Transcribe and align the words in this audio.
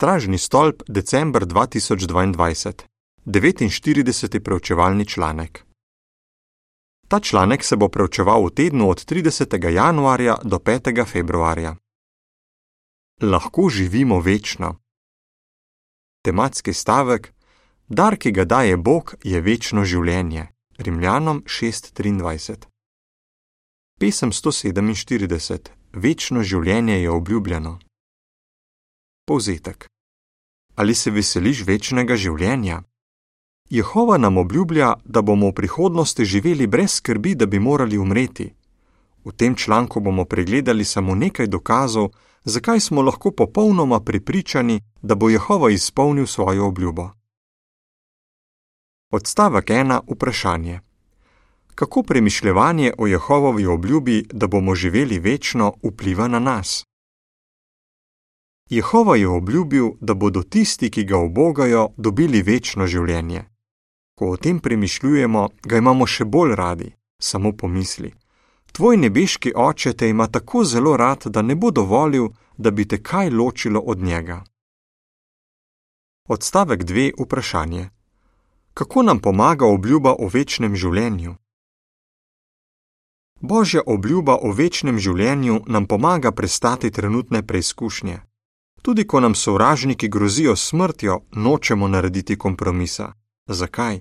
Stražni 0.00 0.38
stolp, 0.38 0.82
december 0.88 1.42
2022, 1.42 2.86
49. 3.26 4.40
preučevalni 4.40 5.06
članek. 5.06 5.64
Ta 7.08 7.20
članek 7.20 7.64
se 7.64 7.76
bo 7.76 7.88
preučeval 7.88 8.46
v 8.46 8.50
tednu 8.50 8.88
od 8.90 9.04
30. 9.04 9.70
januarja 9.70 10.36
do 10.44 10.56
5. 10.58 11.06
februarja. 11.06 11.76
Lahko 13.22 13.68
živimo 13.68 14.20
večno. 14.20 14.80
Tematski 16.24 16.72
stavek: 16.72 17.34
Dar, 17.88 18.16
ki 18.16 18.32
ga 18.32 18.44
daje 18.44 18.76
Bog, 18.76 19.14
je 19.24 19.40
večno 19.40 19.84
življenje. 19.84 20.46
Rimljanom 20.78 21.42
6:23. 21.46 22.56
Pesem 23.98 24.32
147: 24.32 25.68
Večno 25.92 26.42
življenje 26.42 27.02
je 27.02 27.10
obljubljeno. 27.10 27.78
Povzetek. 29.30 29.86
Ali 30.74 30.94
se 30.94 31.10
veseliš 31.10 31.60
večnega 31.66 32.16
življenja? 32.18 32.80
Jehova 33.70 34.16
nam 34.18 34.40
obljublja, 34.42 34.88
da 35.04 35.22
bomo 35.22 35.52
v 35.52 35.54
prihodnosti 35.60 36.24
živeli 36.24 36.66
brez 36.66 36.96
skrbi, 36.98 37.36
da 37.38 37.46
bi 37.46 37.60
morali 37.62 37.98
umreti. 37.98 38.48
V 39.24 39.32
tem 39.32 39.54
članku 39.54 40.00
bomo 40.00 40.24
pregledali 40.24 40.84
samo 40.84 41.14
nekaj 41.14 41.46
dokazov, 41.46 42.10
zakaj 42.44 42.80
smo 42.80 43.06
lahko 43.06 43.30
popolnoma 43.30 44.00
prepričani, 44.00 44.80
da 45.02 45.14
bo 45.14 45.30
Jehova 45.30 45.70
izpolnil 45.70 46.26
svojo 46.26 46.66
obljubo. 46.66 47.10
Odstavek 49.12 49.70
1. 49.70 50.00
Vprašanje. 50.10 50.80
Kako 51.74 52.02
premišljevanje 52.02 52.92
o 52.98 53.06
Jehovovi 53.06 53.66
obljubi, 53.66 54.24
da 54.32 54.46
bomo 54.46 54.74
živeli 54.74 55.18
večno, 55.18 55.74
vpliva 55.82 56.28
na 56.28 56.38
nas? 56.38 56.89
Jehova 58.70 59.16
je 59.16 59.28
obljubil, 59.28 59.90
da 60.00 60.14
bodo 60.14 60.42
tisti, 60.42 60.90
ki 60.90 61.04
ga 61.04 61.18
obogajo, 61.18 61.88
dobili 61.96 62.42
večno 62.42 62.86
življenje. 62.86 63.44
Ko 64.14 64.30
o 64.30 64.36
tem 64.36 64.60
premišljujemo, 64.60 65.48
ga 65.62 65.78
imamo 65.78 66.06
še 66.06 66.24
bolj 66.24 66.54
radi, 66.54 66.92
samo 67.18 67.50
pomisli. 67.52 68.12
Tvoj 68.72 68.96
nebeški 68.96 69.52
oče 69.56 69.92
te 69.92 70.08
ima 70.08 70.26
tako 70.26 70.62
zelo 70.64 70.96
rad, 70.96 71.26
da 71.26 71.42
ne 71.42 71.56
bo 71.56 71.70
dovolil, 71.70 72.28
da 72.56 72.70
bi 72.70 72.86
te 72.86 73.02
kaj 73.02 73.30
ločilo 73.30 73.80
od 73.80 73.98
njega. 73.98 74.44
Odstavek 76.28 76.84
2. 76.84 77.10
Vprašanje. 77.18 77.88
Kako 78.74 79.02
nam 79.02 79.18
pomaga 79.18 79.66
obljuba 79.66 80.14
o 80.18 80.30
večnem 80.32 80.76
življenju? 80.76 81.34
Božja 83.40 83.82
obljuba 83.86 84.38
o 84.42 84.52
večnem 84.52 84.98
življenju 84.98 85.62
nam 85.66 85.86
pomaga 85.86 86.30
prestati 86.32 86.90
trenutne 86.90 87.42
preizkušnje. 87.42 88.29
Tudi 88.82 89.06
ko 89.06 89.20
nam 89.20 89.34
sovražniki 89.34 90.08
grozijo 90.08 90.56
smrtjo, 90.56 91.20
nočemo 91.32 91.88
narediti 91.88 92.38
kompromisa. 92.38 93.12
Zakaj? 93.46 94.00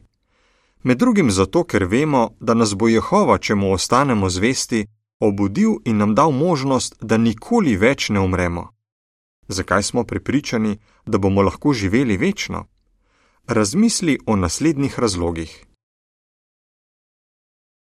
Med 0.83 0.97
drugim 0.97 1.31
zato, 1.31 1.63
ker 1.63 1.83
vemo, 1.83 2.29
da 2.39 2.53
nas 2.53 2.75
bo 2.75 2.87
Jehova, 2.87 3.37
če 3.37 3.55
mu 3.55 3.73
ostanemo 3.73 4.29
zvesti, 4.29 4.87
obudil 5.19 5.75
in 5.85 5.97
nam 5.97 6.15
dal 6.15 6.31
možnost, 6.31 6.95
da 7.01 7.17
nikoli 7.17 7.75
več 7.75 8.09
ne 8.09 8.19
umremo. 8.19 8.69
Zakaj 9.47 9.83
smo 9.83 10.03
prepričani, 10.03 10.77
da 11.05 11.17
bomo 11.17 11.41
lahko 11.41 11.73
živeli 11.73 12.17
večno? 12.17 12.65
Razmisli 13.47 14.19
o 14.25 14.35
naslednjih 14.35 14.99
razlogih. 14.99 15.65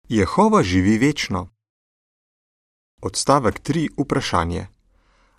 Jehova 0.09 0.63
živi 0.63 0.97
večno. 0.97 1.47
Odstavek 3.01 3.61
3. 3.61 3.89
Vprašanje. 3.97 4.67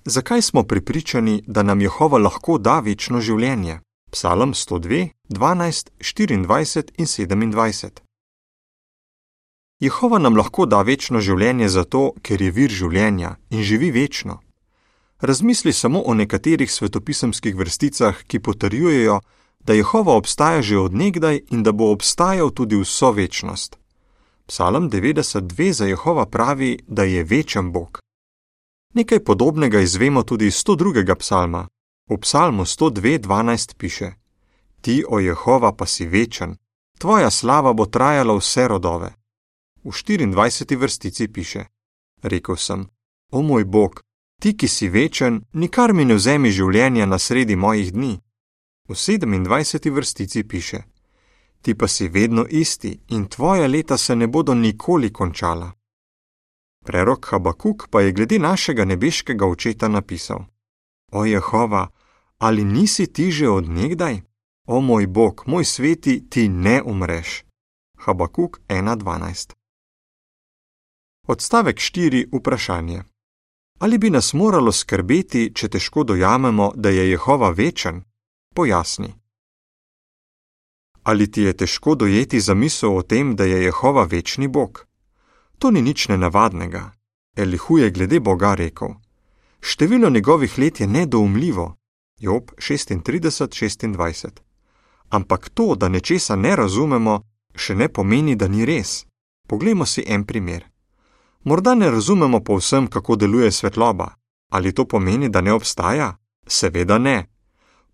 Zakaj 0.04 0.42
smo 0.42 0.62
prepričani, 0.62 1.42
da 1.46 1.62
nam 1.62 1.80
Jehova 1.80 2.18
lahko 2.18 2.58
da 2.58 2.80
večno 2.80 3.20
življenje? 3.20 3.80
Psalm 4.10 4.54
102, 4.54 5.08
12, 5.28 5.90
24 6.00 6.32
in 6.32 6.44
27. 6.44 7.90
Jehova 9.80 10.18
nam 10.18 10.36
lahko 10.36 10.66
da 10.66 10.82
večno 10.82 11.20
življenje 11.20 11.68
zato, 11.68 12.12
ker 12.22 12.42
je 12.42 12.50
vir 12.50 12.70
življenja 12.70 13.36
in 13.50 13.62
živi 13.62 13.90
večno. 13.90 14.40
Razmisli 15.20 15.72
samo 15.72 16.00
o 16.00 16.14
nekaterih 16.14 16.72
svetopisemskih 16.72 17.56
vrsticah, 17.56 18.24
ki 18.26 18.40
potrjujejo, 18.40 19.20
da 19.60 19.76
Jehova 19.76 20.16
obstaja 20.16 20.62
že 20.62 20.78
odnegdaj 20.78 21.40
in 21.50 21.62
da 21.62 21.72
bo 21.72 21.92
obstajal 21.92 22.50
tudi 22.50 22.80
vso 22.80 23.12
večnost. 23.12 23.76
Psalm 24.46 24.90
92 24.90 25.72
za 25.72 25.86
Jehova 25.86 26.26
pravi, 26.26 26.78
da 26.88 27.04
je 27.04 27.24
večen 27.24 27.72
Bog. 27.72 28.00
Nekaj 28.94 29.24
podobnega 29.24 29.80
izvemo 29.80 30.22
tudi 30.22 30.46
iz 30.46 30.54
102. 30.54 31.14
psalma. 31.14 31.68
V 32.10 32.18
psalmu 32.20 32.64
102.12 32.64 33.76
piše: 33.76 34.12
Ti, 34.80 35.04
o 35.08 35.18
Jehova, 35.18 35.72
pa 35.76 35.86
si 35.86 36.06
večen, 36.06 36.56
tvoja 36.98 37.30
slava 37.30 37.72
bo 37.72 37.86
trajala 37.86 38.36
vse 38.36 38.68
rodove. 38.68 39.12
V 39.84 39.88
24. 39.88 40.78
vrstici 40.78 41.28
piše: 41.28 41.64
Rekl 42.22 42.54
sem: 42.54 42.86
O 43.30 43.42
moj 43.42 43.64
Bog, 43.64 44.00
ti, 44.40 44.56
ki 44.56 44.68
si 44.68 44.88
večen, 44.88 45.42
nikar 45.52 45.92
mi 45.92 46.04
ne 46.04 46.14
vzemi 46.14 46.50
življenja 46.50 47.06
na 47.06 47.18
sredi 47.18 47.56
mojih 47.56 47.92
dni. 47.92 48.20
V 48.88 48.92
27. 48.92 49.90
vrstici 49.90 50.44
piše: 50.44 50.82
ti 51.62 51.74
pa 51.74 51.88
si 51.88 52.08
vedno 52.08 52.46
isti 52.50 53.00
in 53.08 53.26
tvoja 53.26 53.66
leta 53.66 53.96
se 53.96 54.16
ne 54.16 54.26
bodo 54.26 54.54
nikoli 54.54 55.12
končala. 55.12 55.72
Prerok 56.84 57.26
Habakuk 57.30 57.88
pa 57.90 58.00
je 58.00 58.12
glede 58.12 58.38
našega 58.38 58.84
nebeškega 58.84 59.46
očeta 59.46 59.88
napisal: 59.88 60.44
O 61.12 61.24
Jehova, 61.24 61.88
ali 62.38 62.64
nisi 62.64 63.12
ti 63.12 63.30
že 63.30 63.48
odnegdaj? 63.48 64.20
O 64.66 64.80
moj 64.80 65.06
Bog, 65.06 65.42
moj 65.46 65.64
sveti, 65.64 66.30
ti 66.30 66.48
ne 66.48 66.82
umreš. 66.82 67.44
Habakuk 67.98 68.60
1:12. 68.68 69.52
Odstavek 71.26 71.76
4. 71.76 72.28
Vprašanje. 72.32 73.02
Ali 73.78 73.98
bi 73.98 74.10
nas 74.10 74.32
moralo 74.32 74.72
skrbeti, 74.72 75.52
če 75.54 75.68
težko 75.68 76.04
dojamemo, 76.04 76.72
da 76.76 76.90
je 76.90 77.10
Jehova 77.10 77.50
večen? 77.50 78.02
Pojasni. 78.54 79.14
Ali 81.02 81.30
ti 81.30 81.42
je 81.42 81.56
težko 81.56 81.94
dojeti 81.94 82.40
zamisel 82.40 82.96
o 82.96 83.02
tem, 83.02 83.36
da 83.36 83.44
je 83.44 83.62
Jehova 83.64 84.04
večni 84.04 84.48
Bog? 84.48 84.89
To 85.60 85.70
ni 85.70 85.82
nič 85.82 86.08
nenavadnega. 86.08 86.92
Elihu 87.36 87.78
je 87.78 87.90
glede 87.90 88.20
Boga 88.20 88.54
rekel: 88.54 88.88
Število 89.60 90.10
njegovih 90.10 90.58
let 90.58 90.80
je 90.80 90.86
nedoumljivo, 90.86 91.76
Job 92.20 92.50
36-26. 92.56 94.28
Ampak 95.08 95.48
to, 95.48 95.74
da 95.74 95.88
nečesa 95.88 96.36
ne 96.36 96.56
razumemo, 96.56 97.20
še 97.54 97.74
ne 97.74 97.88
pomeni, 97.88 98.36
da 98.36 98.48
ni 98.48 98.64
res. 98.64 99.04
Poglejmo 99.48 99.86
si 99.86 100.04
en 100.06 100.24
primer. 100.24 100.64
Morda 101.44 101.74
ne 101.74 101.90
razumemo 101.90 102.40
povsem, 102.40 102.86
kako 102.86 103.16
deluje 103.16 103.52
svetloba. 103.52 104.08
Ali 104.52 104.72
to 104.72 104.84
pomeni, 104.84 105.28
da 105.28 105.40
ne 105.40 105.52
obstaja? 105.52 106.16
Seveda 106.46 106.98
ne. 106.98 107.26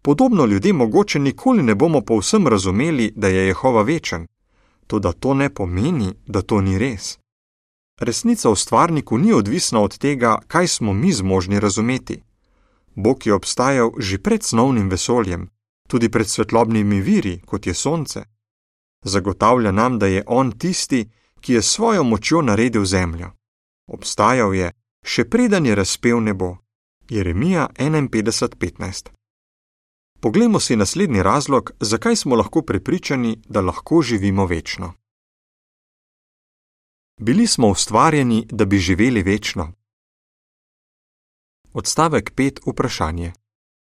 Podobno 0.02 0.44
ljudje 0.46 0.72
mogoče 0.72 1.18
nikoli 1.18 1.62
ne 1.62 1.74
bomo 1.74 2.00
povsem 2.00 2.46
razumeli, 2.48 3.12
da 3.16 3.28
je 3.28 3.46
Jehova 3.46 3.82
večen, 3.82 4.26
toda 4.86 5.12
to 5.12 5.34
ne 5.34 5.54
pomeni, 5.54 6.14
da 6.26 6.42
to 6.42 6.60
ni 6.60 6.78
res. 6.78 7.18
Resnica 8.00 8.50
v 8.50 8.56
stvarniku 8.56 9.18
ni 9.18 9.32
odvisna 9.32 9.80
od 9.80 9.98
tega, 9.98 10.38
kaj 10.46 10.68
smo 10.68 10.92
mi 10.92 11.12
zmožni 11.12 11.60
razumeti. 11.60 12.22
Bog 12.94 13.26
je 13.26 13.34
obstajal 13.34 13.92
že 13.98 14.18
pred 14.18 14.44
snovnim 14.44 14.88
vesoljem, 14.88 15.48
tudi 15.88 16.08
pred 16.08 16.28
svetlobnimi 16.28 17.00
viri, 17.00 17.40
kot 17.46 17.66
je 17.66 17.74
Sonce. 17.74 18.24
Zagotavlja 19.04 19.72
nam, 19.72 19.98
da 19.98 20.06
je 20.06 20.24
On 20.26 20.52
tisti, 20.52 21.08
ki 21.40 21.52
je 21.52 21.62
svojo 21.62 22.04
močjo 22.04 22.42
naredil 22.42 22.84
zemljo. 22.84 23.30
Obstajal 23.86 24.54
je, 24.54 24.72
še 25.04 25.24
preden 25.24 25.66
je 25.66 25.74
razpel 25.74 26.20
nebo. 26.20 26.56
Jeremija 27.08 27.68
51:15. 27.78 29.08
Poglejmo 30.20 30.60
si 30.60 30.76
naslednji 30.76 31.22
razlog, 31.22 31.70
zakaj 31.80 32.16
smo 32.16 32.36
lahko 32.36 32.62
prepričani, 32.62 33.42
da 33.48 33.60
lahko 33.60 34.02
živimo 34.02 34.46
večno. 34.46 34.94
Bili 37.20 37.46
smo 37.46 37.68
ustvarjeni, 37.68 38.46
da 38.50 38.64
bi 38.64 38.78
živeli 38.78 39.22
večno. 39.22 39.72
Odstavek 41.72 42.34
5. 42.34 42.58
Vprašanje: 42.66 43.32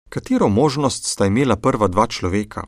Katero 0.09 0.49
možnost 0.49 1.05
sta 1.05 1.27
imela 1.27 1.57
prva 1.57 1.89
dva 1.89 2.07
človeka? 2.07 2.67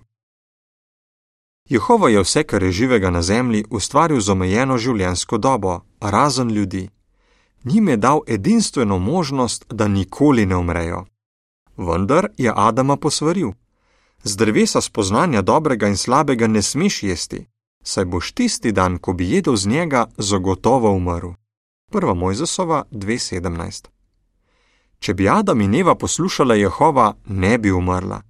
Jehova 1.69 2.09
je 2.09 2.21
vse, 2.21 2.43
kar 2.43 2.63
je 2.63 2.73
živega 2.73 3.11
na 3.11 3.23
zemlji, 3.23 3.65
ustvaril 3.71 4.21
z 4.21 4.31
omejeno 4.31 4.79
življenjsko 4.79 5.39
dobo, 5.39 5.81
razen 6.01 6.51
ljudi. 6.51 6.89
Njim 7.65 7.89
je 7.89 7.97
dal 7.97 8.21
edinstveno 8.27 8.99
možnost, 8.99 9.65
da 9.69 9.89
nikoli 9.89 10.47
ne 10.47 10.57
umrejo 10.57 11.05
vendar 11.79 12.29
je 12.37 12.53
Adama 12.57 12.97
posvaril: 12.97 13.53
Z 14.23 14.37
drevesa 14.37 14.81
spoznanja 14.81 15.43
dobrega 15.43 15.89
in 15.89 15.97
slabega 15.97 16.47
ne 16.47 16.63
smeš 16.63 17.03
jesti, 17.03 17.47
saj 17.83 18.05
boš 18.05 18.33
tisti 18.33 18.73
dan, 18.73 18.99
ko 18.99 19.13
bi 19.13 19.31
jedel 19.31 19.57
z 19.57 19.67
njega, 19.67 20.07
zagotovo 20.19 20.93
umrl. 20.93 21.31
1. 21.93 22.15
Mojzesova 22.15 22.85
2:17. 22.91 23.89
Če 24.99 25.15
bi 25.15 25.29
Adam 25.29 25.61
in 25.61 25.75
Eva 25.75 25.95
poslušala 25.95 26.55
Jehova, 26.55 27.15
ne 27.27 27.59
bi 27.59 27.71
umrla. 27.73 28.23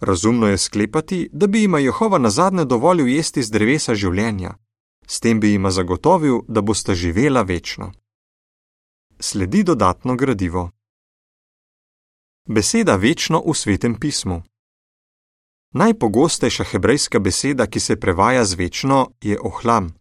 Razumno 0.00 0.46
je 0.46 0.58
sklepati, 0.58 1.28
da 1.32 1.46
bi 1.46 1.60
jima 1.60 1.78
Jehova 1.78 2.18
na 2.18 2.30
zadnje 2.30 2.64
dovolil 2.64 3.08
jesti 3.08 3.42
z 3.42 3.50
drevesa 3.50 3.94
življenja, 3.94 4.54
s 5.06 5.20
tem 5.20 5.40
bi 5.40 5.52
jima 5.52 5.70
zagotovil, 5.70 6.40
da 6.48 6.60
bosta 6.60 6.94
živela 6.94 7.42
večno. 7.42 7.92
Sledi 9.20 9.62
dodatno 9.62 10.16
gradivo. 10.16 10.70
Beseda 12.48 12.96
večno 12.96 13.42
v 13.46 13.54
svetem 13.54 13.94
pismu. 13.94 14.42
Najpogostejša 15.72 16.64
hebrejska 16.64 17.18
beseda, 17.18 17.66
ki 17.66 17.80
se 17.80 17.96
prevaja 17.96 18.44
z 18.44 18.54
večno, 18.54 19.08
je 19.20 19.38
ohlam. 19.40 19.94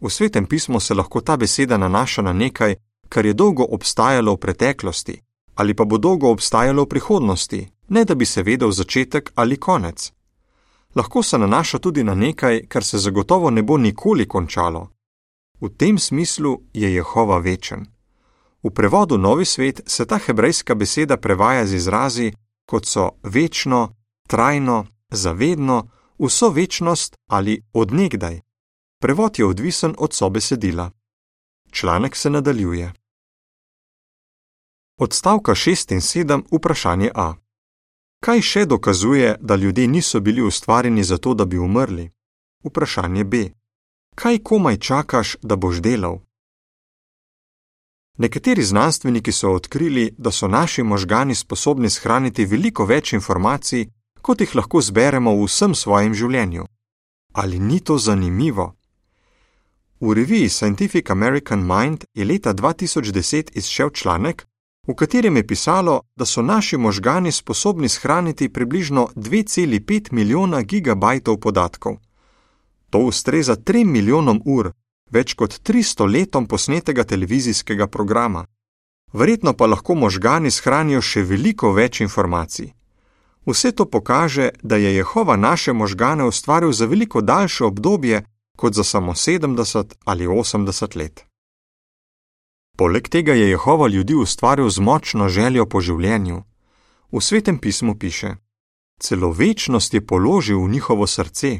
V 0.00 0.10
svetem 0.10 0.46
pismu 0.46 0.80
se 0.80 0.94
lahko 0.94 1.20
ta 1.20 1.36
beseda 1.36 1.76
nanaša 1.76 2.22
na 2.22 2.32
nekaj, 2.32 2.74
kar 3.08 3.26
je 3.26 3.34
dolgo 3.34 3.64
obstajalo 3.70 4.34
v 4.34 4.36
preteklosti, 4.36 5.20
ali 5.54 5.74
pa 5.74 5.84
bo 5.84 5.98
dolgo 5.98 6.30
obstajalo 6.30 6.82
v 6.82 6.88
prihodnosti, 6.88 7.68
ne 7.88 8.04
da 8.04 8.14
bi 8.14 8.26
se 8.26 8.42
vedel 8.42 8.70
začetek 8.70 9.32
ali 9.34 9.56
konec. 9.56 10.12
Lahko 10.94 11.22
se 11.22 11.38
nanaša 11.38 11.78
tudi 11.78 12.04
na 12.04 12.14
nekaj, 12.14 12.66
kar 12.68 12.84
se 12.84 12.98
zagotovo 12.98 13.50
ne 13.50 13.62
bo 13.62 13.78
nikoli 13.78 14.26
končalo. 14.28 14.88
V 15.60 15.68
tem 15.68 15.98
smislu 15.98 16.60
je 16.74 16.94
Jehova 16.94 17.38
večen. 17.38 17.86
V 18.62 18.70
prevodu 18.70 19.18
Novi 19.18 19.44
svet 19.44 19.80
se 19.86 20.06
ta 20.06 20.18
hebrejska 20.18 20.74
beseda 20.74 21.16
prevaja 21.16 21.66
z 21.66 21.74
izrazi, 21.74 22.32
kot 22.66 22.86
so 22.86 23.10
večno, 23.22 23.94
trajno, 24.28 24.86
zavedno, 25.10 25.88
vso 26.18 26.50
večnost 26.50 27.16
ali 27.26 27.62
odnegdaj. 27.72 28.40
Prevod 29.00 29.38
je 29.38 29.46
odvisen 29.46 29.94
od 29.98 30.14
sobesedila. 30.14 30.90
Članek 31.70 32.16
se 32.16 32.30
nadaljuje. 32.30 32.92
Odstavka 34.98 35.52
6 35.52 35.92
in 35.92 36.00
7 36.00 36.42
vprašanje 36.52 37.10
A. 37.14 37.34
Kaj 38.24 38.40
še 38.40 38.64
dokazuje, 38.66 39.36
da 39.40 39.56
ljudje 39.56 39.88
niso 39.88 40.20
bili 40.20 40.42
ustvarjeni 40.42 41.04
zato, 41.04 41.34
da 41.34 41.44
bi 41.44 41.58
umrli? 41.58 42.10
Vprašanje 42.64 43.24
B. 43.24 43.50
Kaj 44.14 44.38
komaj 44.38 44.76
čakaš, 44.76 45.36
da 45.42 45.56
boš 45.56 45.76
delal? 45.76 46.18
Nekateri 48.18 48.62
znanstveniki 48.62 49.32
so 49.32 49.52
odkrili, 49.52 50.14
da 50.18 50.30
so 50.30 50.48
naši 50.48 50.82
možgani 50.82 51.34
sposobni 51.34 51.90
shraniti 51.90 52.46
veliko 52.46 52.84
več 52.84 53.12
informacij, 53.12 53.86
kot 54.26 54.40
jih 54.42 54.56
lahko 54.58 54.80
zberemo 54.82 55.36
v 55.38 55.44
vsem 55.46 55.74
svojem 55.74 56.14
življenju. 56.14 56.64
Ali 57.38 57.60
ni 57.62 57.78
to 57.80 57.94
zanimivo? 57.98 58.72
V 60.00 60.14
reviji 60.18 60.48
Scientific 60.48 61.10
American 61.10 61.62
Mind 61.62 62.04
je 62.14 62.24
leta 62.24 62.54
2010 62.54 63.54
izšel 63.54 63.90
članek, 63.90 64.42
v 64.88 64.94
katerem 64.94 65.36
je 65.36 65.46
pisalo, 65.46 66.00
da 66.16 66.26
so 66.26 66.42
naši 66.42 66.76
možgani 66.76 67.32
sposobni 67.32 67.88
shraniti 67.88 68.48
približno 68.48 69.08
2,5 69.14 70.12
milijona 70.12 70.62
gigabajtov 70.62 71.38
podatkov. 71.38 71.96
To 72.90 72.98
ustreza 72.98 73.56
3 73.56 73.84
milijonom 73.84 74.42
ur, 74.44 74.72
več 75.10 75.34
kot 75.34 75.54
300 75.62 76.10
letom 76.12 76.46
posnetega 76.46 77.04
televizijskega 77.04 77.86
programa. 77.86 78.44
Verjetno 79.12 79.52
pa 79.52 79.66
lahko 79.66 79.94
možgani 79.94 80.50
shranijo 80.50 81.00
še 81.00 81.22
veliko 81.22 81.72
več 81.72 82.00
informacij. 82.00 82.72
Vse 83.46 83.72
to 83.72 83.84
pokaže, 83.84 84.48
da 84.62 84.76
je 84.76 84.94
Jehova 84.94 85.36
naše 85.36 85.72
možgane 85.72 86.24
ustvaril 86.24 86.72
za 86.72 86.86
veliko 86.86 87.20
daljše 87.20 87.64
obdobje 87.64 88.24
kot 88.56 88.74
za 88.74 88.84
samo 88.84 89.12
70 89.12 89.94
ali 90.04 90.26
80 90.26 90.96
let. 90.96 91.24
Poleg 92.76 93.08
tega 93.08 93.32
je 93.32 93.50
Jehova 93.50 93.88
ljudi 93.88 94.14
ustvaril 94.14 94.68
z 94.70 94.80
močno 94.80 95.28
željo 95.28 95.66
po 95.66 95.80
življenju. 95.80 96.42
V 97.12 97.20
svetem 97.20 97.58
pismu 97.58 97.98
piše: 97.98 98.36
Celo 99.00 99.30
večnost 99.30 99.94
je 99.94 100.06
položil 100.06 100.60
v 100.64 100.70
njihovo 100.70 101.06
srce, 101.06 101.58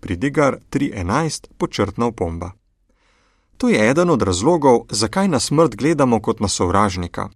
pridigar 0.00 0.58
3.11 0.70 1.46
počrtna 1.58 2.06
opomba. 2.06 2.52
To 3.56 3.68
je 3.68 3.90
eden 3.90 4.10
od 4.10 4.22
razlogov, 4.22 4.86
zakaj 4.90 5.28
na 5.28 5.40
smrt 5.40 5.76
gledamo 5.76 6.20
kot 6.22 6.40
na 6.40 6.48
sovražnika. 6.48 7.28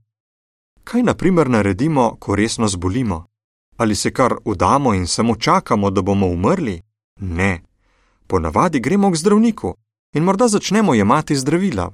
Kaj 0.84 1.02
naprimer 1.02 1.50
naredimo, 1.50 2.16
ko 2.20 2.34
resno 2.34 2.68
zbolimo? 2.68 3.27
Ali 3.78 3.94
se 3.94 4.10
kar 4.10 4.34
udamo 4.44 4.94
in 4.94 5.06
samo 5.06 5.36
čakamo, 5.36 5.90
da 5.90 6.02
bomo 6.02 6.26
umrli? 6.26 6.82
Ne. 7.20 7.62
Ponavadi 8.26 8.80
gremo 8.80 9.10
k 9.10 9.16
zdravniku 9.16 9.74
in 10.14 10.22
morda 10.22 10.48
začnemo 10.48 10.94
jemati 10.94 11.36
zdravila. 11.36 11.92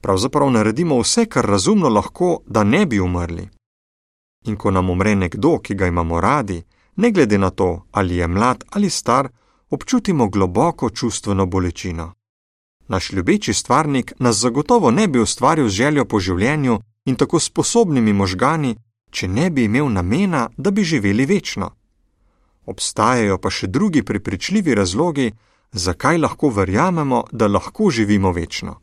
Pravzaprav 0.00 0.50
naredimo 0.50 0.98
vse, 1.00 1.26
kar 1.26 1.46
razumno 1.46 1.88
lahko, 1.88 2.38
da 2.46 2.64
ne 2.64 2.86
bi 2.86 3.00
umrli. 3.00 3.48
In 4.44 4.56
ko 4.56 4.70
nam 4.70 4.90
umre 4.90 5.14
nekdo, 5.14 5.58
ki 5.58 5.74
ga 5.74 5.86
imamo 5.86 6.20
radi, 6.20 6.62
ne 6.96 7.10
glede 7.10 7.38
na 7.38 7.50
to, 7.50 7.86
ali 7.90 8.16
je 8.16 8.26
mlad 8.26 8.64
ali 8.70 8.90
star, 8.90 9.28
občutimo 9.70 10.28
globoko 10.28 10.90
čustveno 10.90 11.46
bolečino. 11.46 12.12
Naš 12.88 13.12
ljubeči 13.12 13.54
stvarnik 13.54 14.12
nas 14.18 14.36
zagotovo 14.36 14.90
ne 14.90 15.08
bi 15.08 15.20
ustvaril 15.20 15.68
z 15.68 15.72
željo 15.72 16.04
po 16.04 16.20
življenju 16.20 16.80
in 17.04 17.16
tako 17.16 17.40
sposobnimi 17.40 18.12
možgani, 18.12 18.76
če 19.10 19.28
ne 19.28 19.50
bi 19.50 19.64
imel 19.64 19.92
namena, 19.92 20.48
da 20.56 20.70
bi 20.70 20.84
živeli 20.84 21.26
večno. 21.26 21.70
Obstajajo 22.66 23.38
pa 23.38 23.50
še 23.50 23.66
drugi 23.66 24.02
prepričljivi 24.02 24.74
razlogi, 24.74 25.32
zakaj 25.72 26.18
lahko 26.18 26.50
verjamemo, 26.50 27.24
da 27.32 27.46
lahko 27.46 27.90
živimo 27.90 28.32
večno. 28.32 28.80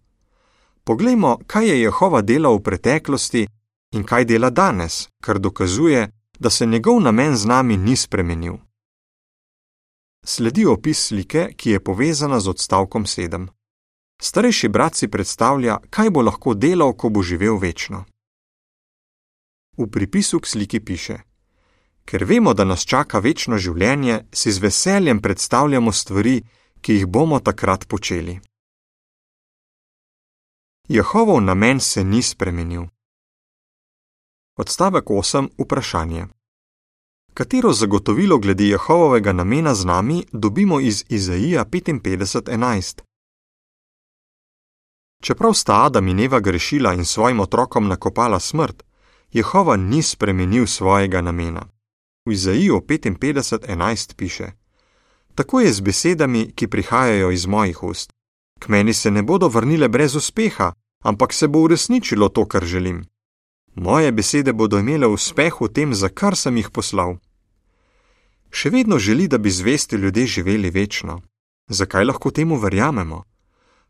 Poglejmo, 0.83 1.37
kaj 1.47 1.67
je 1.69 1.81
Jehova 1.81 2.21
delal 2.21 2.57
v 2.57 2.63
preteklosti 2.63 3.47
in 3.91 4.03
kaj 4.03 4.25
dela 4.25 4.49
danes, 4.49 5.07
kar 5.23 5.39
dokazuje, 5.39 6.07
da 6.39 6.49
se 6.49 6.65
njegov 6.65 7.01
namen 7.01 7.35
z 7.35 7.45
nami 7.45 7.77
ni 7.77 7.95
spremenil. 7.95 8.57
Sledi 10.25 10.65
opis 10.65 11.07
slike, 11.07 11.49
ki 11.57 11.69
je 11.69 11.79
povezana 11.79 12.39
z 12.39 12.49
odstavkom 12.49 13.05
7. 13.05 13.47
Starejši 14.21 14.69
brat 14.69 14.95
si 14.95 15.07
predstavlja, 15.07 15.77
kaj 15.89 16.09
bo 16.09 16.21
lahko 16.21 16.53
delal, 16.53 16.93
ko 16.93 17.09
bo 17.09 17.21
živel 17.21 17.57
večno. 17.57 18.05
V 19.77 19.87
pripisu 19.91 20.39
k 20.39 20.47
sliki 20.47 20.79
piše: 20.79 21.17
Ker 22.05 22.23
vemo, 22.23 22.53
da 22.53 22.63
nas 22.63 22.85
čaka 22.85 23.19
večno 23.19 23.57
življenje, 23.57 24.25
si 24.33 24.51
z 24.51 24.59
veseljem 24.59 25.21
predstavljamo 25.21 25.91
stvari, 25.91 26.41
ki 26.81 26.93
jih 26.93 27.05
bomo 27.05 27.39
takrat 27.39 27.87
počeli. 27.87 28.39
Jehovov 30.87 31.41
namen 31.41 31.79
se 31.79 32.03
ni 32.03 32.21
spremenil. 32.23 32.87
Odstavek 34.57 35.05
8. 35.05 35.49
Vprašanje. 35.59 36.27
Katero 37.33 37.73
zagotovilo 37.73 38.37
glede 38.37 38.67
Jehovovega 38.67 39.33
namena 39.33 39.75
z 39.75 39.85
nami 39.85 40.25
dobimo 40.31 40.79
iz 40.79 41.03
Izaija 41.09 41.65
55:11? 41.65 43.01
Čeprav 45.21 45.53
sta 45.53 45.85
Adam 45.85 46.07
in 46.07 46.19
Eva 46.19 46.39
grešila 46.39 46.93
in 46.93 47.05
svojim 47.05 47.39
otrokom 47.39 47.87
nakopala 47.87 48.39
smrt, 48.39 48.83
Jehova 49.33 49.77
ni 49.77 50.03
spremenil 50.03 50.67
svojega 50.67 51.21
namena. 51.21 51.65
V 52.25 52.31
Izaiju 52.31 52.81
55:11 52.87 54.15
piše: 54.15 54.51
Tako 55.35 55.59
je 55.59 55.73
z 55.73 55.81
besedami, 55.81 56.51
ki 56.55 56.67
prihajajo 56.67 57.31
iz 57.31 57.45
mojih 57.45 57.83
ust. 57.83 58.13
K 58.59 58.69
meni 58.69 58.93
se 58.93 59.11
ne 59.11 59.23
bodo 59.23 59.47
vrnile 59.47 59.87
brez 59.87 60.15
uspeha, 60.15 60.73
ampak 61.03 61.33
se 61.33 61.47
bo 61.47 61.59
uresničilo 61.59 62.29
to, 62.29 62.45
kar 62.45 62.65
želim. 62.65 63.05
Moje 63.75 64.11
besede 64.11 64.53
bodo 64.53 64.79
imele 64.79 65.07
uspeh 65.07 65.61
v 65.61 65.67
tem, 65.67 65.93
za 65.93 66.09
kar 66.09 66.35
sem 66.35 66.57
jih 66.57 66.69
poslal. 66.69 67.17
Še 68.49 68.69
vedno 68.69 68.99
želi, 68.99 69.27
da 69.27 69.37
bi 69.37 69.51
zvesti 69.51 69.95
ljudje 69.95 70.25
živeli 70.25 70.69
večno. 70.69 71.21
Zakaj 71.69 72.05
lahko 72.05 72.31
temu 72.31 72.57
verjamemo? 72.57 73.23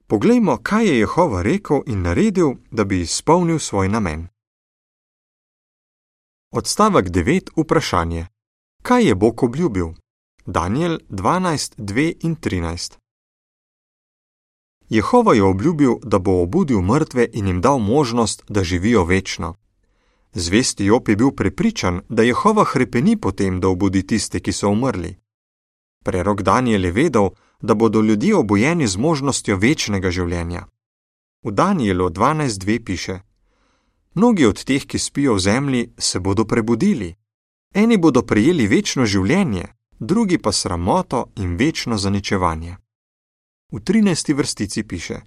Poglejmo, 0.08 0.58
kaj 0.58 0.88
je 0.88 1.00
Jehova 1.00 1.42
rekel 1.42 1.82
in 1.86 2.02
naredil, 2.02 2.56
da 2.72 2.84
bi 2.84 3.02
izpolnil 3.02 3.60
svoj 3.60 3.90
namen. 3.90 4.28
Odstavek 6.52 7.10
9. 7.10 7.50
Vprašanje: 7.58 8.28
Kaj 8.82 9.08
je 9.08 9.16
Bog 9.16 9.44
obljubil? 9.44 9.88
Daniel 10.46 11.00
12, 11.10 11.76
2 11.78 12.14
in 12.22 12.36
13. 12.36 12.98
Jehova 14.90 15.34
je 15.34 15.44
obljubil, 15.44 15.96
da 16.04 16.20
bo 16.20 16.42
obudil 16.42 16.82
mrtve 16.82 17.28
in 17.34 17.48
jim 17.48 17.62
dal 17.62 17.80
možnost, 17.80 18.44
da 18.48 18.64
živijo 18.64 19.04
večno. 19.04 19.56
Zvesti 20.34 20.86
Job 20.86 21.10
je 21.10 21.16
bil 21.16 21.32
prepričan, 21.32 22.02
da 22.10 22.24
Jehova 22.24 22.64
hrepeni 22.64 23.18
potem, 23.18 23.60
da 23.60 23.68
obudi 23.68 24.08
tiste, 24.08 24.40
ki 24.40 24.52
so 24.52 24.70
umrli. 24.70 25.16
Prerok 26.06 26.42
Daniel 26.42 26.86
je 26.86 26.92
vedel, 26.92 27.30
da 27.62 27.74
bodo 27.74 28.02
ljudje 28.02 28.36
obojeni 28.36 28.88
z 28.88 28.98
možnostjo 28.98 29.58
večnega 29.58 30.12
življenja. 30.12 30.68
V 31.44 31.52
Danielu 31.52 32.10
12.2 32.10 32.84
piše: 32.84 33.20
Mnogi 34.18 34.46
od 34.46 34.64
teh, 34.64 34.86
ki 34.86 35.00
spijo 35.00 35.34
v 35.34 35.40
zemlji, 35.40 35.94
se 35.98 36.20
bodo 36.20 36.46
prebudili. 36.46 37.16
Eni 37.74 37.98
bodo 37.98 38.24
prejeli 38.26 38.66
večno 38.68 39.06
življenje, 39.06 39.68
drugi 40.00 40.40
pa 40.42 40.52
sramoto 40.52 41.20
in 41.36 41.54
večno 41.56 41.98
zaničevanje. 41.98 42.78
V 43.72 43.78
13. 43.80 44.34
vrstici 44.34 44.84
piše: 44.84 45.20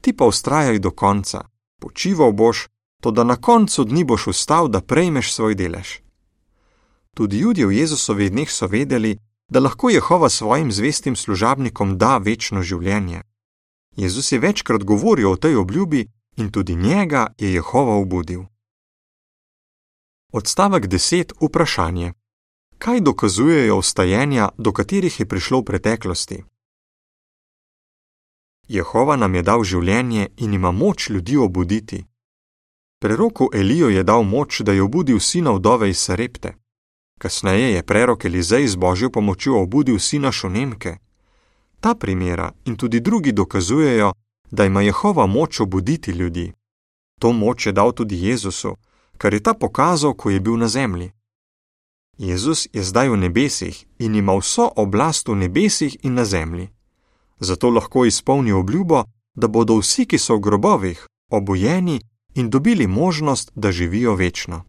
Ti 0.00 0.12
pa 0.12 0.28
ustrajaj 0.28 0.78
do 0.78 0.90
konca, 0.90 1.48
počival 1.80 2.32
boš, 2.32 2.68
to 3.00 3.10
da 3.10 3.24
na 3.24 3.36
koncu 3.36 3.84
dni 3.84 4.04
boš 4.04 4.26
vstal, 4.26 4.68
da 4.68 4.84
prejmeš 4.84 5.32
svoj 5.32 5.54
delež. 5.54 6.04
Tudi 7.14 7.38
ljudje 7.38 7.66
v 7.66 7.72
Jezusovih 7.72 8.30
dneh 8.30 8.50
so 8.50 8.66
vedeli, 8.66 9.16
da 9.48 9.64
lahko 9.64 9.88
Jehova 9.88 10.28
svojim 10.28 10.72
zvestim 10.72 11.16
služabnikom 11.16 11.96
da 11.98 12.18
večno 12.18 12.60
življenje. 12.62 13.22
Jezus 13.96 14.32
je 14.32 14.38
večkrat 14.38 14.84
govoril 14.84 15.30
o 15.30 15.36
tej 15.36 15.56
obljubi 15.56 16.04
in 16.36 16.50
tudi 16.50 16.74
njega 16.74 17.26
je 17.38 17.52
Jehova 17.52 17.94
obudil. 17.94 18.42
Odstavek 20.32 20.86
10. 20.86 21.32
Vprašanje: 21.40 22.12
Kaj 22.78 23.00
dokazujejo 23.00 23.78
vstajenja, 23.78 24.48
do 24.58 24.72
katerih 24.72 25.20
je 25.20 25.26
prišlo 25.26 25.60
v 25.60 25.64
preteklosti? 25.64 26.44
Jehova 28.68 29.16
nam 29.16 29.34
je 29.34 29.42
dal 29.42 29.64
življenje 29.64 30.28
in 30.36 30.54
ima 30.54 30.72
moč 30.72 31.08
ljudi 31.08 31.36
obuditi. 31.36 32.04
Preroku 33.00 33.50
Elijo 33.54 33.88
je 33.88 34.02
dal 34.02 34.22
moč, 34.22 34.60
da 34.60 34.72
je 34.72 34.82
obudil 34.82 35.20
sina 35.20 35.50
vdove 35.50 35.90
iz 35.90 35.98
Sarepte. 35.98 36.54
Kasneje 37.18 37.72
je 37.74 37.82
prerok 37.82 38.24
Elizej 38.24 38.68
z 38.68 38.76
božjo 38.76 39.10
pomočjo 39.10 39.62
obudil 39.62 39.98
sina 39.98 40.32
Šonemke. 40.32 40.96
Ta 41.80 41.94
primera 41.94 42.52
in 42.64 42.76
tudi 42.76 43.00
drugi 43.00 43.32
dokazujejo, 43.32 44.12
da 44.50 44.64
ima 44.64 44.82
Jehova 44.82 45.26
moč 45.26 45.60
obuditi 45.60 46.10
ljudi. 46.10 46.52
To 47.20 47.32
moč 47.32 47.66
je 47.66 47.72
dal 47.72 47.92
tudi 47.92 48.26
Jezusu, 48.26 48.76
kar 49.18 49.34
je 49.34 49.42
ta 49.42 49.54
pokazal, 49.54 50.14
ko 50.14 50.30
je 50.30 50.40
bil 50.40 50.56
na 50.56 50.68
zemlji. 50.68 51.12
Jezus 52.18 52.68
je 52.72 52.82
zdaj 52.82 53.08
v 53.08 53.16
nebesih 53.16 53.86
in 53.98 54.14
ima 54.14 54.36
vso 54.38 54.70
oblast 54.76 55.28
v 55.28 55.34
nebesih 55.34 55.96
in 56.02 56.14
na 56.14 56.24
zemlji. 56.24 56.68
Zato 57.40 57.70
lahko 57.70 58.04
izpolni 58.04 58.52
obljubo, 58.52 59.04
da 59.34 59.48
bodo 59.48 59.78
vsi, 59.78 60.06
ki 60.06 60.18
so 60.18 60.36
v 60.36 60.40
grobovih, 60.40 61.06
obojeni 61.30 62.00
in 62.34 62.50
dobili 62.50 62.86
možnost, 62.86 63.50
da 63.54 63.72
živijo 63.72 64.14
večno. 64.14 64.64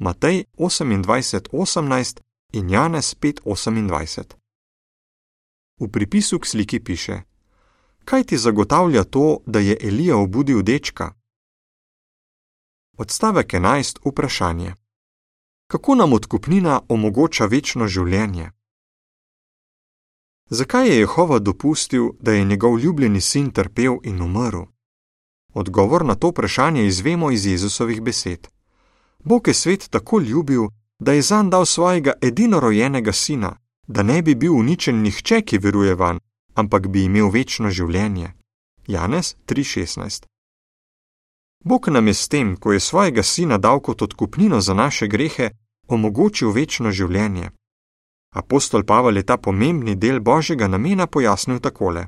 Matej 0.00 0.44
28:18 0.58 2.20
in 2.52 2.70
Janez 2.70 3.14
5:28. 3.14 4.24
V 5.80 5.88
pripisu 5.88 6.38
k 6.38 6.46
sliki 6.46 6.80
piše: 6.80 7.22
Kaj 8.08 8.24
ti 8.24 8.38
zagotavlja 8.38 9.04
to, 9.04 9.38
da 9.46 9.58
je 9.58 9.76
Elija 9.80 10.16
obudil 10.16 10.62
dečka? 10.62 11.12
Odstavek 12.96 13.52
11. 13.52 13.98
Vprašanje: 14.04 14.74
Kako 15.66 15.94
nam 15.94 16.12
odkupnina 16.12 16.80
omogoča 16.88 17.46
večno 17.46 17.86
življenje? 17.86 18.50
Zakaj 20.50 20.88
je 20.88 20.98
Jehova 20.98 21.38
dopustil, 21.38 22.08
da 22.20 22.32
je 22.32 22.44
njegov 22.44 22.78
ljubljeni 22.78 23.20
sin 23.20 23.50
trpel 23.50 23.98
in 24.02 24.22
umrl? 24.22 24.62
Odgovor 25.54 26.04
na 26.04 26.14
to 26.14 26.28
vprašanje 26.28 26.86
izvemo 26.86 27.30
iz 27.30 27.46
Jezusovih 27.46 28.00
besed. 28.02 28.48
Bog 29.18 29.48
je 29.48 29.54
svet 29.54 29.88
tako 29.90 30.20
ljubil, 30.20 30.62
da 30.98 31.12
je 31.12 31.22
zanj 31.22 31.50
dal 31.50 31.66
svojega 31.66 32.12
edinorojenega 32.22 33.12
sina, 33.12 33.56
da 33.86 34.02
ne 34.02 34.22
bi 34.22 34.34
bil 34.34 34.54
uničen 34.54 35.02
nihče, 35.02 35.42
ki 35.42 35.58
veruje 35.58 35.94
van, 35.94 36.18
ampak 36.60 36.88
bi 36.92 37.04
imel 37.04 37.30
večno 37.30 37.70
življenje. 37.70 38.32
Janez 38.86 39.36
3:16 39.46 40.26
Bog 41.64 41.88
nam 41.88 42.06
je 42.06 42.14
s 42.14 42.28
tem, 42.28 42.56
ko 42.56 42.72
je 42.72 42.80
svojega 42.80 43.22
sina 43.22 43.58
dal 43.58 43.80
kot 43.80 44.02
odkupnino 44.02 44.60
za 44.60 44.74
naše 44.74 45.06
grehe, 45.06 45.50
omogočil 45.88 46.50
večno 46.52 46.90
življenje. 46.90 47.50
Apostol 48.34 48.84
Pavel 48.84 49.16
je 49.16 49.22
ta 49.22 49.36
pomembni 49.36 49.94
del 49.96 50.20
božjega 50.20 50.68
namena 50.68 51.06
pojasnil 51.06 51.60
takole: 51.60 52.06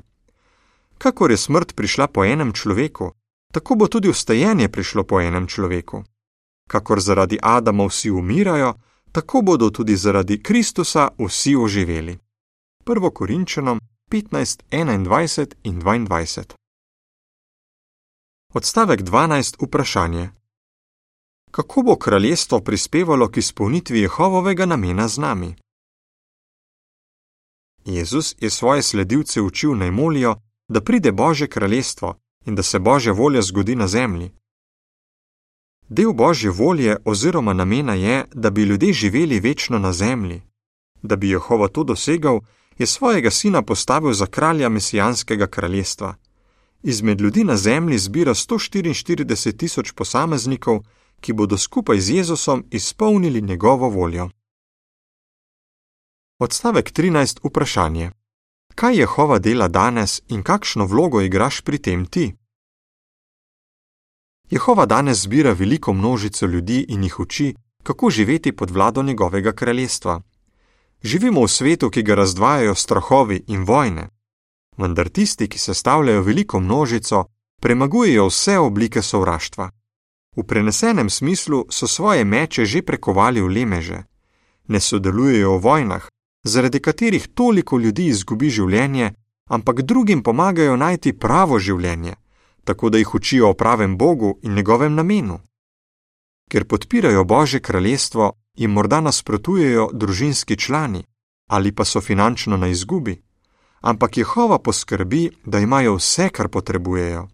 Kakor 0.97 1.31
je 1.31 1.37
smrt 1.37 1.75
prišla 1.75 2.07
po 2.07 2.23
enem 2.23 2.53
človeku, 2.53 3.11
tako 3.53 3.75
bo 3.75 3.87
tudi 3.87 4.09
vstajenje 4.09 4.69
prišlo 4.69 5.03
po 5.03 5.21
enem 5.21 5.47
človeku. 5.47 6.03
Kakor 6.69 6.99
zaradi 7.01 7.37
Adama 7.41 7.85
vsi 7.85 8.11
umirajo, 8.11 8.73
tako 9.11 9.41
bodo 9.41 9.69
tudi 9.69 9.95
zaradi 9.95 10.43
Kristusa 10.43 11.09
vsi 11.17 11.55
oživeli. 11.55 12.17
1. 12.85 13.13
Korinčanom 13.13 13.79
15, 14.11 14.63
21 14.71 15.55
in 15.63 15.79
22. 15.81 16.43
Odstavek 18.53 19.01
12. 19.01 19.65
Vprašanje: 19.65 20.29
Kako 21.51 21.81
bo 21.81 21.95
kraljestvo 21.95 22.59
prispevalo 22.59 23.31
k 23.31 23.37
izpolnitvi 23.37 23.99
Jehovovega 23.99 24.65
namena 24.65 25.07
z 25.07 25.17
nami? 25.17 25.55
Jezus 27.85 28.35
je 28.39 28.49
svoje 28.49 28.81
sledilce 28.81 29.41
učil 29.41 29.77
naj 29.77 29.91
molijo, 29.91 30.35
da 30.67 30.81
pride 30.81 31.11
Božje 31.11 31.47
kraljestvo 31.47 32.19
in 32.45 32.55
da 32.55 32.63
se 32.63 32.79
Božja 32.79 33.13
volja 33.13 33.41
zgodi 33.41 33.75
na 33.75 33.87
zemlji. 33.87 34.31
Del 35.89 36.13
Božje 36.13 36.51
volje 36.51 36.97
oziroma 37.05 37.53
namena 37.53 37.93
je, 37.93 38.25
da 38.33 38.49
bi 38.49 38.63
ljudje 38.63 38.93
živeli 38.93 39.39
večno 39.39 39.79
na 39.79 39.93
zemlji. 39.93 40.41
Da 41.01 41.15
bi 41.15 41.29
Jehova 41.29 41.67
to 41.67 41.83
dosegal, 41.83 42.39
je 42.77 42.87
svojega 42.87 43.31
sina 43.31 43.61
postavil 43.61 44.13
za 44.13 44.25
kralja 44.25 44.69
mesijanskega 44.69 45.47
kraljestva. 45.47 46.15
Izmed 46.83 47.21
ljudi 47.21 47.43
na 47.43 47.57
zemlji 47.57 47.97
zbira 47.97 48.33
144 48.33 49.57
tisoč 49.57 49.91
posameznikov, 49.91 50.83
ki 51.19 51.33
bodo 51.33 51.57
skupaj 51.57 51.99
z 51.99 52.09
Jezusom 52.09 52.65
izpolnili 52.71 53.41
njegovo 53.41 53.89
voljo. 53.89 54.29
Odstavek 56.39 56.91
13. 56.91 57.39
Vprašanje: 57.43 58.11
Kaj 58.75 58.97
Jehova 58.97 59.39
dela 59.39 59.67
danes 59.67 60.21
in 60.27 60.43
kakšno 60.43 60.85
vlogo 60.85 61.21
igraš 61.21 61.61
pri 61.61 61.77
tem 61.77 62.05
ti? 62.05 62.33
Jehova 64.49 64.85
danes 64.85 65.17
zbira 65.21 65.53
veliko 65.53 65.93
množico 65.93 66.45
ljudi 66.45 66.85
in 66.89 67.03
jih 67.03 67.19
uči, 67.19 67.55
kako 67.83 68.09
živeti 68.09 68.51
pod 68.51 68.71
vlado 68.71 69.03
njegovega 69.03 69.51
kraljestva. 69.51 70.21
Živimo 71.03 71.41
v 71.41 71.49
svetu, 71.49 71.89
ki 71.89 72.03
ga 72.03 72.15
razdvajajo 72.15 72.75
strahovi 72.75 73.43
in 73.47 73.65
vojne. 73.65 74.09
Vendar 74.77 75.09
tisti, 75.09 75.47
ki 75.47 75.57
sestavljajo 75.57 76.21
veliko 76.21 76.59
množico, 76.59 77.25
premagujejo 77.61 78.27
vse 78.27 78.57
oblike 78.57 79.01
sovraštva. 79.01 79.69
V 80.37 80.43
prenesenem 80.43 81.09
smislu 81.09 81.65
so 81.69 81.87
svoje 81.87 82.23
meče 82.23 82.65
že 82.65 82.81
prekovali 82.81 83.41
v 83.41 83.47
lemeže. 83.47 84.03
Ne 84.67 84.79
sodelujejo 84.79 85.57
v 85.57 85.61
vojnah, 85.61 86.07
zaradi 86.43 86.79
katerih 86.79 87.27
toliko 87.33 87.77
ljudi 87.77 88.05
izgubi 88.05 88.49
življenje, 88.49 89.13
ampak 89.49 89.81
drugim 89.81 90.23
pomagajo 90.23 90.77
najti 90.77 91.13
pravo 91.13 91.59
življenje, 91.59 92.15
tako 92.63 92.89
da 92.89 92.97
jih 92.97 93.15
učijo 93.15 93.49
o 93.49 93.53
pravem 93.53 93.97
Bogu 93.97 94.39
in 94.41 94.55
njegovem 94.55 94.95
namenu. 94.95 95.39
Ker 96.49 96.65
podpirajo 96.65 97.23
Božje 97.23 97.59
kraljestvo, 97.59 98.31
jim 98.53 98.71
morda 98.71 99.01
nasprotujejo 99.01 99.89
družinski 99.93 100.57
člani 100.57 101.03
ali 101.47 101.71
pa 101.75 101.85
so 101.85 102.01
finančno 102.01 102.57
na 102.57 102.67
izgubi, 102.67 103.21
ampak 103.81 104.17
Jehova 104.17 104.59
poskrbi, 104.59 105.29
da 105.45 105.59
imajo 105.59 105.95
vse, 105.95 106.29
kar 106.29 106.47
potrebujejo. 106.47 107.27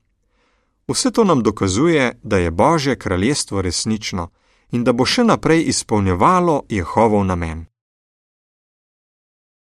Vse 0.87 1.11
to 1.11 1.23
nam 1.23 1.43
dokazuje, 1.43 2.19
da 2.23 2.37
je 2.37 2.51
Božje 2.51 2.95
kraljestvo 2.95 3.61
resnično 3.61 4.29
in 4.71 4.83
da 4.83 4.93
bo 4.93 5.05
še 5.05 5.23
naprej 5.23 5.63
izpolnjevalo 5.67 6.63
Jehovov 6.69 7.25
namen. 7.25 7.65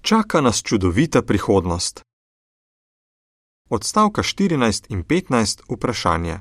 Čaka 0.02 0.42
nas 0.42 0.62
čudovita 0.64 1.22
prihodnost. 1.22 2.02
Odstavka 3.70 4.24
14 4.24 4.86
in 4.90 5.04
15 5.04 5.62
vprašanje: 5.70 6.40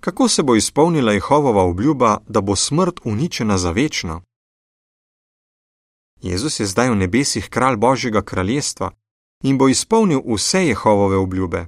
Kako 0.00 0.28
se 0.28 0.42
bo 0.42 0.56
izpolnila 0.56 1.12
Jehovova 1.12 1.62
obljuba, 1.62 2.18
da 2.28 2.40
bo 2.40 2.56
smrt 2.56 3.00
uničena 3.04 3.58
za 3.58 3.70
večno? 3.70 4.22
Jezus 6.22 6.60
je 6.60 6.66
zdaj 6.66 6.90
v 6.90 6.96
nebesih 6.96 7.48
kralj 7.48 7.76
Božjega 7.76 8.22
kraljestva 8.22 8.90
in 9.42 9.58
bo 9.58 9.68
izpolnil 9.68 10.20
vse 10.34 10.66
Jehovove 10.66 11.16
obljube. 11.16 11.66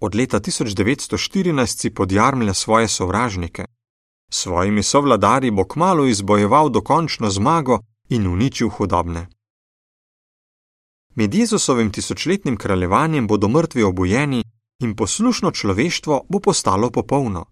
Od 0.00 0.14
leta 0.14 0.40
1914 0.40 1.66
si 1.66 1.94
podjarmlja 1.94 2.54
svoje 2.54 2.88
sovražnike. 2.88 3.64
S 4.30 4.36
svojimi 4.42 4.82
sovladari 4.82 5.50
bo 5.50 5.64
kmalo 5.64 6.06
izbojeval 6.06 6.70
dokončno 6.70 7.30
zmago 7.30 7.78
in 8.08 8.26
uničil 8.26 8.68
hudobne. 8.68 9.28
Med 11.14 11.34
Jezusovim 11.34 11.92
tisočletnim 11.92 12.56
kraljevanjem 12.56 13.26
bodo 13.26 13.48
mrtvi 13.48 13.82
obojeni 13.82 14.44
in 14.80 14.96
poslušno 14.96 15.50
človeštvo 15.50 16.26
bo 16.28 16.38
postalo 16.40 16.90
popolno. 16.90 17.44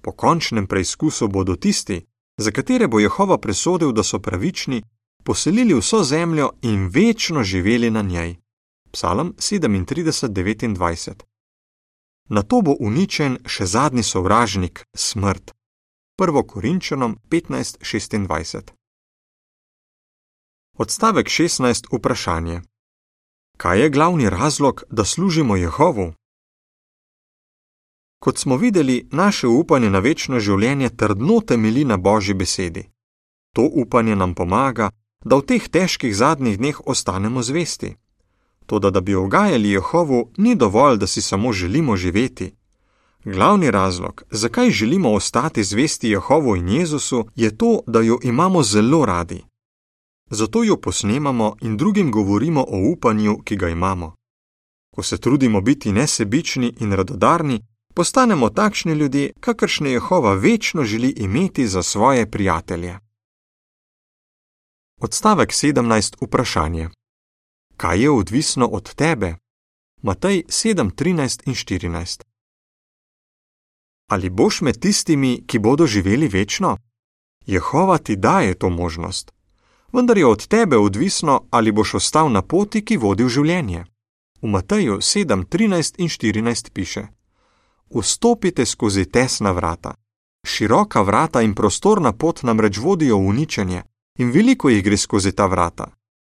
Po 0.00 0.12
končnem 0.12 0.66
preizkusu 0.66 1.28
bodo 1.28 1.56
tisti, 1.56 2.06
za 2.36 2.50
katere 2.50 2.88
bo 2.88 3.00
Jehova 3.00 3.38
presodil, 3.38 3.92
da 3.92 4.02
so 4.02 4.18
pravični, 4.18 4.82
poselili 5.24 5.74
vso 5.74 6.02
zemljo 6.04 6.50
in 6.62 6.88
večno 6.88 7.42
živeli 7.42 7.90
na 7.90 8.02
njej. 8.02 8.36
Psalm 8.92 9.34
37:29. 9.38 11.22
Na 12.28 12.42
to 12.42 12.60
bo 12.62 12.76
uničen 12.80 13.38
še 13.46 13.66
zadnji 13.66 14.02
sovražnik, 14.02 14.84
smrt. 14.94 15.52
1. 16.18 16.46
Korinčanom 16.46 17.18
15:26. 17.28 18.70
Odstavek 20.78 21.26
16. 21.26 21.86
Vprašanje. 21.92 22.60
Kaj 23.56 23.80
je 23.80 23.90
glavni 23.90 24.30
razlog, 24.30 24.82
da 24.90 25.04
služimo 25.04 25.56
Jehovu? 25.56 26.12
Kot 28.20 28.38
smo 28.38 28.56
videli, 28.56 29.08
naše 29.12 29.46
upanje 29.48 29.90
na 29.90 29.98
večno 29.98 30.40
življenje 30.40 30.90
trdno 30.96 31.40
temeli 31.40 31.84
na 31.84 31.96
Božji 31.96 32.34
besedi. 32.34 32.84
To 33.54 33.62
upanje 33.62 34.16
nam 34.16 34.34
pomaga, 34.34 34.90
da 35.24 35.36
v 35.36 35.46
teh 35.48 35.68
težkih 35.68 36.16
zadnjih 36.16 36.58
dneh 36.58 36.80
ostanemo 36.86 37.42
zvesti. 37.42 37.94
Toda, 38.66 38.90
da 38.90 39.00
bi 39.00 39.14
ogajali 39.14 39.70
Jehovu, 39.70 40.30
ni 40.36 40.54
dovolj, 40.54 40.98
da 40.98 41.06
si 41.06 41.22
samo 41.22 41.52
želimo 41.52 41.96
živeti. 41.96 42.52
Glavni 43.24 43.70
razlog, 43.70 44.22
zakaj 44.30 44.70
želimo 44.70 45.12
ostati 45.12 45.64
zvesti 45.64 46.10
Jehovu 46.10 46.56
in 46.56 46.68
Jezusu, 46.68 47.24
je 47.34 47.56
to, 47.56 47.80
da 47.86 48.00
jo 48.00 48.18
imamo 48.22 48.62
zelo 48.62 49.04
radi. 49.06 49.44
Zato 50.30 50.64
jo 50.64 50.76
posnemamo 50.76 51.56
in 51.60 51.76
drugim 51.76 52.10
govorimo 52.10 52.60
o 52.68 52.92
upanju, 52.92 53.38
ki 53.44 53.56
ga 53.56 53.68
imamo. 53.68 54.14
Ko 54.94 55.02
se 55.02 55.18
trudimo 55.18 55.60
biti 55.60 55.92
nesebični 55.92 56.74
in 56.80 56.92
radodarni, 56.92 57.60
postanemo 57.94 58.48
takšni 58.50 58.92
ljudje, 58.92 59.32
kakršne 59.40 59.90
Jehova 59.90 60.34
večno 60.34 60.84
želi 60.84 61.10
imeti 61.16 61.66
za 61.68 61.82
svoje 61.82 62.30
prijatelje. 62.30 62.98
Odstavek 65.00 65.50
17. 65.50 66.16
Vprašanje: 66.20 66.88
Kaj 67.76 68.02
je 68.02 68.10
odvisno 68.10 68.66
od 68.66 68.94
tebe? 68.94 69.34
Matej 70.02 70.42
7, 70.48 70.90
13 70.90 71.40
in 71.46 71.54
14. 71.54 72.22
Ali 74.08 74.30
boš 74.30 74.60
med 74.60 74.80
tistimi, 74.80 75.44
ki 75.46 75.58
bodo 75.58 75.86
živeli 75.86 76.28
večno? 76.28 76.76
Jehova 77.46 77.98
ti 77.98 78.16
daje 78.16 78.54
to 78.54 78.70
možnost, 78.70 79.32
vendar 79.92 80.18
je 80.18 80.26
od 80.26 80.46
tebe 80.46 80.76
odvisno, 80.76 81.44
ali 81.50 81.72
boš 81.72 81.94
ostal 81.94 82.32
na 82.32 82.42
poti, 82.42 82.84
ki 82.84 82.96
vodi 82.96 83.24
v 83.24 83.28
življenje. 83.28 83.84
V 84.42 84.46
Mateju 84.48 84.96
7, 84.96 85.44
13 85.44 85.94
in 85.98 86.08
14 86.08 86.70
piše: 86.72 87.19
Vstopite 87.94 88.66
skozi 88.66 89.04
tesna 89.04 89.52
vrata. 89.52 89.94
Široka 90.46 91.02
vrata 91.02 91.42
in 91.42 91.54
prostorna 91.54 92.12
pot 92.12 92.42
namreč 92.42 92.78
vodijo 92.78 93.16
v 93.16 93.26
uničenje, 93.26 93.82
in 94.18 94.30
veliko 94.30 94.68
jih 94.68 94.84
gre 94.84 94.96
skozi 94.96 95.32
ta 95.32 95.46
vrata. 95.46 95.90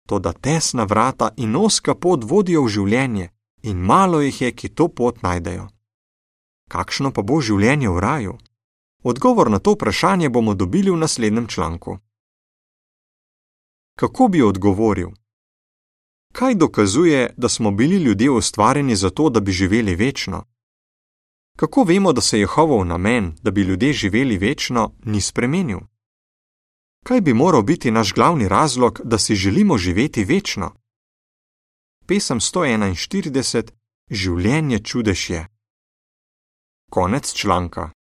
Toda 0.07 0.33
tesna 0.33 0.83
vrata 0.83 1.33
in 1.37 1.55
oska 1.55 1.95
pot 1.95 2.23
vodijo 2.23 2.63
v 2.63 2.69
življenje, 2.69 3.29
in 3.63 3.77
malo 3.77 4.21
jih 4.21 4.41
je, 4.41 4.51
ki 4.51 4.69
to 4.69 4.87
pot 4.87 5.21
najdejo. 5.23 5.67
Kakšno 6.69 7.11
pa 7.11 7.21
bo 7.21 7.41
življenje 7.41 7.89
v 7.89 7.99
raju? 7.99 8.37
Odgovor 9.03 9.49
na 9.49 9.59
to 9.59 9.73
vprašanje 9.73 10.29
bomo 10.29 10.53
dobili 10.53 10.91
v 10.91 10.97
naslednjem 10.97 11.47
članku. 11.47 11.97
Kako 13.95 14.27
bi 14.27 14.41
odgovoril? 14.41 15.09
Kaj 16.33 16.55
dokazuje, 16.55 17.33
da 17.37 17.49
smo 17.49 17.71
bili 17.71 17.95
ljudje 17.95 18.31
ustvarjeni 18.31 18.95
zato, 18.95 19.29
da 19.29 19.39
bi 19.39 19.51
živeli 19.51 19.95
večno? 19.95 20.43
Kako 21.57 21.83
vemo, 21.83 22.13
da 22.13 22.21
se 22.21 22.39
Jehovov 22.39 22.85
namen, 22.85 23.35
da 23.41 23.51
bi 23.51 23.61
ljudje 23.61 23.93
živeli 23.93 24.37
večno, 24.37 24.91
ni 25.03 25.21
spremenil? 25.21 25.79
Kaj 27.05 27.21
bi 27.21 27.33
moral 27.33 27.61
biti 27.61 27.91
naš 27.91 28.13
glavni 28.13 28.47
razlog, 28.47 29.01
da 29.03 29.17
si 29.17 29.35
želimo 29.35 29.77
živeti 29.77 30.23
večno? 30.23 30.71
Pesem 32.05 32.39
141: 32.39 33.71
Življenje 34.11 34.79
čudež 34.79 35.29
je. 35.29 35.47
Konec 36.91 37.33
članka. 37.33 37.96